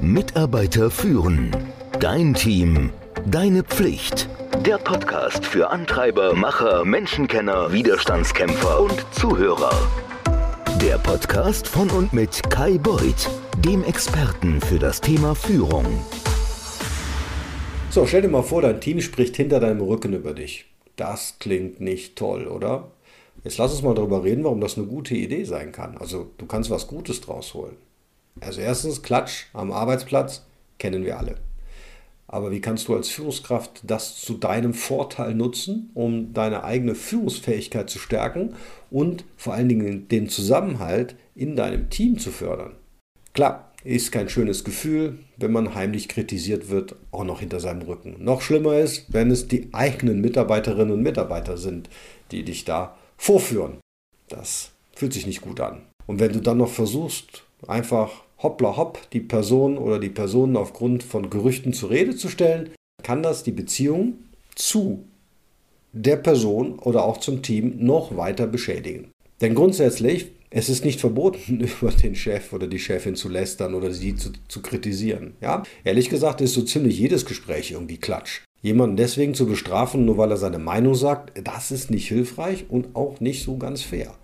[0.00, 1.56] Mitarbeiter führen.
[2.00, 2.90] Dein Team.
[3.26, 4.28] Deine Pflicht.
[4.66, 9.72] Der Podcast für Antreiber, Macher, Menschenkenner, Widerstandskämpfer und Zuhörer.
[10.80, 13.30] Der Podcast von und mit Kai Beuth,
[13.64, 15.86] dem Experten für das Thema Führung.
[17.90, 20.66] So, stell dir mal vor, dein Team spricht hinter deinem Rücken über dich.
[20.96, 22.90] Das klingt nicht toll, oder?
[23.44, 25.96] Jetzt lass uns mal darüber reden, warum das eine gute Idee sein kann.
[25.98, 27.76] Also, du kannst was Gutes draus holen.
[28.40, 30.44] Also, erstens, Klatsch am Arbeitsplatz
[30.78, 31.36] kennen wir alle.
[32.32, 37.90] Aber wie kannst du als Führungskraft das zu deinem Vorteil nutzen, um deine eigene Führungsfähigkeit
[37.90, 38.54] zu stärken
[38.90, 42.72] und vor allen Dingen den Zusammenhalt in deinem Team zu fördern?
[43.34, 48.16] Klar, ist kein schönes Gefühl, wenn man heimlich kritisiert wird, auch noch hinter seinem Rücken.
[48.18, 51.90] Noch schlimmer ist, wenn es die eigenen Mitarbeiterinnen und Mitarbeiter sind,
[52.30, 53.78] die dich da vorführen.
[54.28, 55.82] Das fühlt sich nicht gut an.
[56.06, 61.02] Und wenn du dann noch versuchst, einfach hoppla hopp die Person oder die Personen aufgrund
[61.02, 62.70] von Gerüchten zur Rede zu stellen,
[63.02, 64.14] kann das die Beziehung
[64.54, 65.04] zu
[65.92, 69.10] der Person oder auch zum Team noch weiter beschädigen.
[69.40, 73.92] Denn grundsätzlich, es ist nicht verboten, über den Chef oder die Chefin zu lästern oder
[73.92, 75.34] sie zu, zu kritisieren.
[75.40, 75.62] Ja?
[75.84, 78.42] Ehrlich gesagt ist so ziemlich jedes Gespräch irgendwie Klatsch.
[78.62, 82.94] Jemanden deswegen zu bestrafen, nur weil er seine Meinung sagt, das ist nicht hilfreich und
[82.94, 84.14] auch nicht so ganz fair.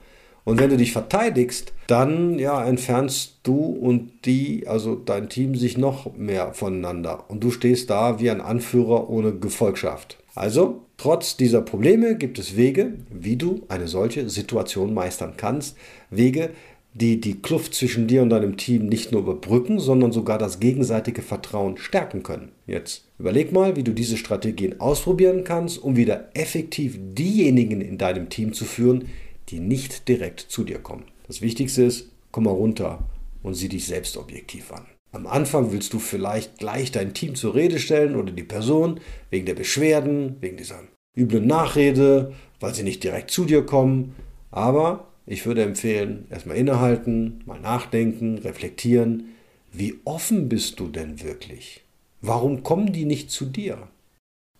[0.49, 5.77] Und wenn du dich verteidigst, dann ja, entfernst du und die, also dein Team, sich
[5.77, 7.29] noch mehr voneinander.
[7.29, 10.17] Und du stehst da wie ein Anführer ohne Gefolgschaft.
[10.35, 15.77] Also, trotz dieser Probleme gibt es Wege, wie du eine solche Situation meistern kannst.
[16.09, 16.49] Wege,
[16.95, 21.21] die die Kluft zwischen dir und deinem Team nicht nur überbrücken, sondern sogar das gegenseitige
[21.21, 22.53] Vertrauen stärken können.
[22.67, 28.31] Jetzt überleg mal, wie du diese Strategien ausprobieren kannst, um wieder effektiv diejenigen in deinem
[28.31, 29.11] Team zu führen,
[29.49, 31.05] die nicht direkt zu dir kommen.
[31.27, 33.09] Das Wichtigste ist, komm mal runter
[33.43, 34.87] und sieh dich selbst objektiv an.
[35.13, 39.47] Am Anfang willst du vielleicht gleich dein Team zur Rede stellen oder die Person wegen
[39.47, 40.81] der Beschwerden, wegen dieser
[41.17, 44.15] üblen Nachrede, weil sie nicht direkt zu dir kommen.
[44.51, 49.35] Aber ich würde empfehlen, erstmal innehalten, mal nachdenken, reflektieren.
[49.73, 51.85] Wie offen bist du denn wirklich?
[52.21, 53.89] Warum kommen die nicht zu dir?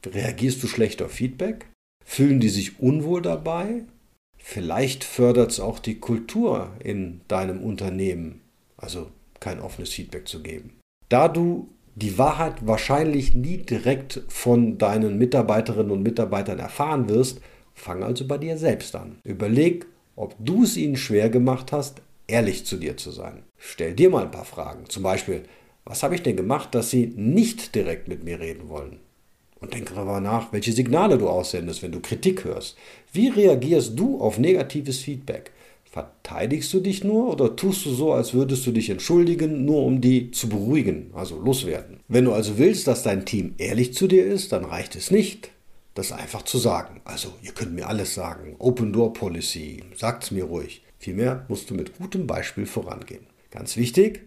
[0.07, 1.67] Reagierst du schlecht auf Feedback?
[2.05, 3.85] Fühlen die sich unwohl dabei?
[4.39, 8.41] Vielleicht fördert es auch die Kultur in deinem Unternehmen,
[8.77, 9.11] also
[9.41, 10.79] kein offenes Feedback zu geben.
[11.09, 17.41] Da du die Wahrheit wahrscheinlich nie direkt von deinen Mitarbeiterinnen und Mitarbeitern erfahren wirst,
[17.75, 19.19] fang also bei dir selbst an.
[19.25, 23.43] Überleg, ob du es ihnen schwer gemacht hast, ehrlich zu dir zu sein.
[23.57, 24.89] Stell dir mal ein paar Fragen.
[24.89, 25.45] Zum Beispiel,
[25.85, 29.01] was habe ich denn gemacht, dass sie nicht direkt mit mir reden wollen?
[29.61, 32.77] Und denke darüber nach, welche Signale du aussendest, wenn du Kritik hörst.
[33.13, 35.53] Wie reagierst du auf negatives Feedback?
[35.91, 40.01] Verteidigst du dich nur oder tust du so, als würdest du dich entschuldigen, nur um
[40.01, 42.01] die zu beruhigen, also loswerden?
[42.09, 45.51] Wenn du also willst, dass dein Team ehrlich zu dir ist, dann reicht es nicht,
[45.95, 47.01] das einfach zu sagen.
[47.05, 48.55] Also, ihr könnt mir alles sagen.
[48.59, 49.83] Open Door Policy.
[49.97, 50.83] Sagt's mir ruhig.
[50.99, 53.27] Vielmehr musst du mit gutem Beispiel vorangehen.
[53.51, 54.21] Ganz wichtig,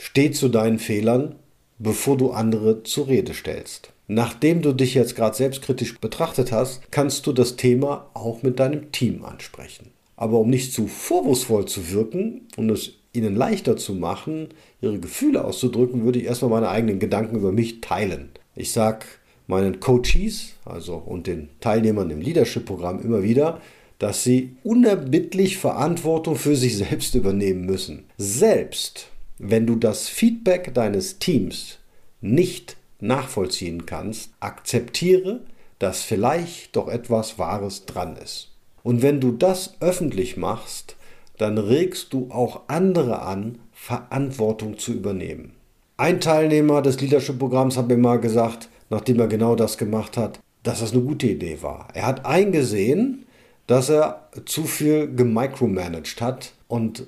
[0.00, 1.36] steh zu deinen Fehlern,
[1.78, 3.92] bevor du andere zur Rede stellst.
[4.08, 8.92] Nachdem du dich jetzt gerade selbstkritisch betrachtet hast, kannst du das Thema auch mit deinem
[8.92, 9.90] Team ansprechen.
[10.16, 14.48] Aber um nicht zu vorwurfsvoll zu wirken und es ihnen leichter zu machen,
[14.80, 18.30] ihre Gefühle auszudrücken, würde ich erstmal meine eigenen Gedanken über mich teilen.
[18.54, 19.06] Ich sage,
[19.46, 23.60] meinen Coaches, also und den Teilnehmern im Leadership-Programm immer wieder,
[23.98, 28.04] dass sie unerbittlich Verantwortung für sich selbst übernehmen müssen.
[28.18, 31.78] Selbst wenn du das Feedback deines Teams
[32.20, 35.40] nicht nachvollziehen kannst, akzeptiere,
[35.78, 38.52] dass vielleicht doch etwas Wahres dran ist.
[38.82, 40.96] Und wenn du das öffentlich machst,
[41.38, 45.52] dann regst du auch andere an, Verantwortung zu übernehmen.
[45.98, 50.80] Ein Teilnehmer des Leadership-Programms hat mir mal gesagt, nachdem er genau das gemacht hat, dass
[50.80, 51.88] das eine gute Idee war.
[51.94, 53.26] Er hat eingesehen,
[53.66, 57.06] dass er zu viel gemicromanaged hat und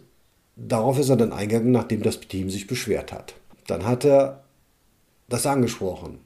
[0.56, 3.34] darauf ist er dann eingegangen, nachdem das Team sich beschwert hat.
[3.66, 4.45] Dann hat er
[5.28, 6.19] das angesprochen.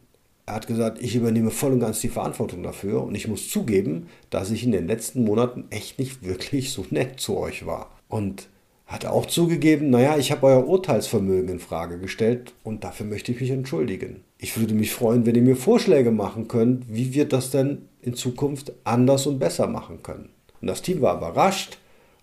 [0.46, 4.08] Er hat gesagt, ich übernehme voll und ganz die Verantwortung dafür und ich muss zugeben,
[4.30, 7.90] dass ich in den letzten Monaten echt nicht wirklich so nett zu euch war.
[8.08, 8.48] Und
[8.86, 13.40] hat auch zugegeben, naja, ich habe euer Urteilsvermögen in Frage gestellt und dafür möchte ich
[13.40, 14.22] mich entschuldigen.
[14.36, 18.14] Ich würde mich freuen, wenn ihr mir Vorschläge machen könnt, wie wir das denn in
[18.14, 20.28] Zukunft anders und besser machen können.
[20.60, 21.78] Und das Team war überrascht,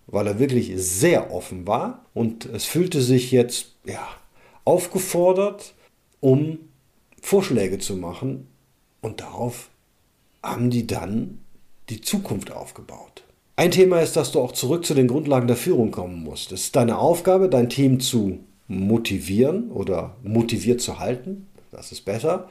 [0.05, 4.07] weil er wirklich sehr offen war und es fühlte sich jetzt ja,
[4.63, 5.73] aufgefordert,
[6.19, 6.59] um
[7.21, 8.47] Vorschläge zu machen
[9.01, 9.69] und darauf
[10.43, 11.39] haben die dann
[11.89, 13.23] die Zukunft aufgebaut.
[13.55, 16.51] Ein Thema ist, dass du auch zurück zu den Grundlagen der Führung kommen musst.
[16.51, 21.47] Es ist deine Aufgabe, dein Team zu motivieren oder motiviert zu halten.
[21.71, 22.47] Das ist besser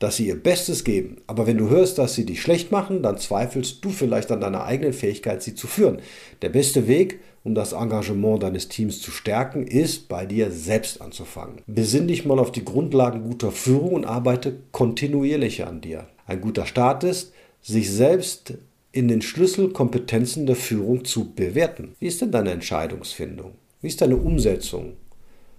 [0.00, 1.18] dass sie ihr Bestes geben.
[1.26, 4.64] Aber wenn du hörst, dass sie dich schlecht machen, dann zweifelst du vielleicht an deiner
[4.64, 6.00] eigenen Fähigkeit, sie zu führen.
[6.42, 11.62] Der beste Weg, um das Engagement deines Teams zu stärken, ist, bei dir selbst anzufangen.
[11.66, 16.06] Besinn dich mal auf die Grundlagen guter Führung und arbeite kontinuierlich an dir.
[16.26, 17.32] Ein guter Start ist,
[17.62, 18.54] sich selbst
[18.92, 21.94] in den Schlüsselkompetenzen der Führung zu bewerten.
[21.98, 23.52] Wie ist denn deine Entscheidungsfindung?
[23.80, 24.94] Wie ist deine Umsetzung?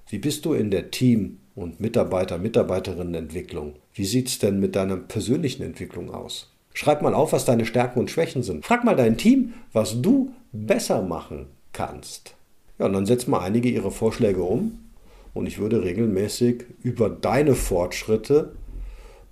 [0.07, 3.75] Wie bist du in der Team- und Mitarbeiter-Mitarbeiterinnenentwicklung?
[3.94, 6.51] Wie sieht es denn mit deiner persönlichen Entwicklung aus?
[6.74, 8.66] Schreib mal auf, was deine Stärken und Schwächen sind.
[8.66, 12.35] Frag mal dein Team, was du besser machen kannst.
[12.79, 14.79] Ja, und dann setz mal einige ihre Vorschläge um
[15.33, 18.53] und ich würde regelmäßig über deine Fortschritte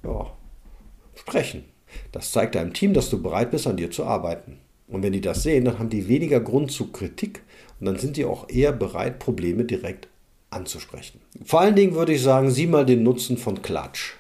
[0.04, 0.32] ja,
[1.16, 1.66] sprechen.
[2.12, 4.60] Das zeigt deinem Team, dass du bereit bist, an dir zu arbeiten.
[4.88, 7.42] Und wenn die das sehen, dann haben die weniger Grund zu Kritik
[7.80, 10.08] und dann sind die auch eher bereit, Probleme direkt
[10.50, 11.20] anzusprechen.
[11.44, 14.14] Vor allen Dingen würde ich sagen, sieh mal den Nutzen von Klatsch.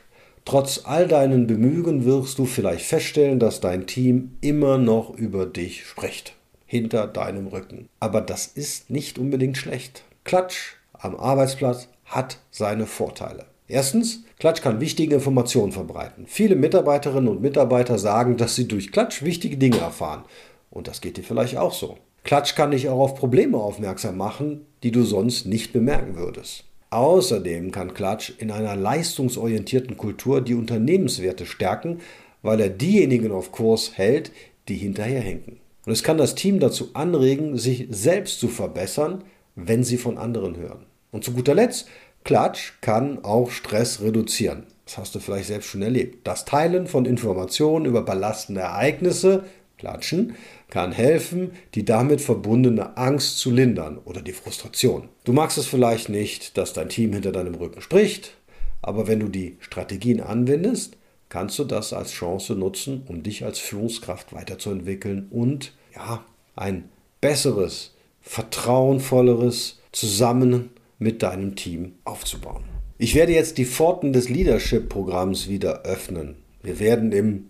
[0.46, 5.86] Trotz all deinen Bemühen wirst du vielleicht feststellen, dass dein Team immer noch über dich
[5.86, 6.34] spricht,
[6.70, 7.90] hinter deinem Rücken.
[8.00, 10.04] Aber das ist nicht unbedingt schlecht.
[10.24, 13.48] Klatsch am Arbeitsplatz hat seine Vorteile.
[13.68, 16.26] Erstens, Klatsch kann wichtige Informationen verbreiten.
[16.28, 20.26] Viele Mitarbeiterinnen und Mitarbeiter sagen, dass sie durch Klatsch wichtige Dinge erfahren.
[20.70, 21.98] Und das geht dir vielleicht auch so.
[22.24, 26.66] Klatsch kann dich auch auf Probleme aufmerksam machen, die du sonst nicht bemerken würdest.
[26.92, 32.02] Außerdem kann Klatsch in einer leistungsorientierten Kultur die Unternehmenswerte stärken,
[32.44, 34.32] weil er diejenigen auf Kurs hält,
[34.68, 35.58] die hinterherhinken.
[35.90, 39.24] Und es kann das Team dazu anregen, sich selbst zu verbessern,
[39.56, 40.86] wenn sie von anderen hören.
[41.12, 41.88] Und zu guter Letzt,
[42.24, 44.68] Klatsch kann auch Stress reduzieren.
[44.86, 46.28] Das hast du vielleicht selbst schon erlebt.
[46.28, 49.46] Das Teilen von Informationen über belastende Ereignisse,
[49.80, 50.36] Klatschen,
[50.70, 55.10] kann helfen, die damit verbundene Angst zu lindern oder die Frustration.
[55.24, 58.38] Du magst es vielleicht nicht, dass dein Team hinter deinem Rücken spricht,
[58.84, 60.98] aber wenn du die Strategien anwendest,
[61.30, 66.26] kannst du das als Chance nutzen, um dich als Führungskraft weiterzuentwickeln und ja,
[66.56, 66.90] ein
[67.22, 70.70] besseres, vertrauenvolleres Zusammen
[71.00, 72.64] mit deinem Team aufzubauen.
[72.98, 76.36] Ich werde jetzt die Pforten des Leadership-Programms wieder öffnen.
[76.62, 77.50] Wir werden im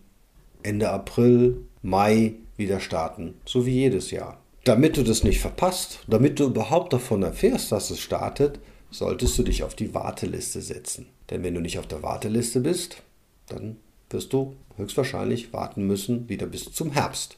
[0.62, 4.40] Ende April, Mai wieder starten, so wie jedes Jahr.
[4.66, 8.60] Damit du das nicht verpasst, damit du überhaupt davon erfährst, dass es startet,
[8.92, 11.08] solltest du dich auf die Warteliste setzen.
[11.30, 13.02] Denn wenn du nicht auf der Warteliste bist,
[13.48, 13.78] dann
[14.10, 17.38] wirst du höchstwahrscheinlich warten müssen, wieder bis zum Herbst.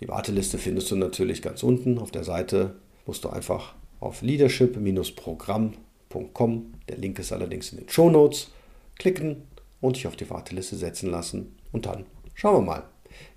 [0.00, 2.74] Die Warteliste findest du natürlich ganz unten auf der Seite.
[3.06, 8.50] Musst du einfach auf leadership-programm.com, der Link ist allerdings in den Show Notes,
[8.98, 9.42] klicken
[9.80, 11.56] und dich auf die Warteliste setzen lassen.
[11.72, 12.04] Und dann
[12.34, 12.84] schauen wir mal,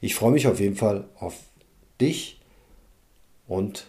[0.02, 1.36] ich freue mich auf jeden Fall auf
[2.02, 2.42] dich
[3.48, 3.86] und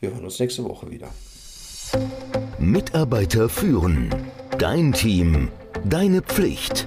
[0.00, 1.08] wir hören uns nächste Woche wieder.
[2.58, 4.14] Mitarbeiter führen.
[4.58, 5.48] Dein Team.
[5.84, 6.86] Deine Pflicht.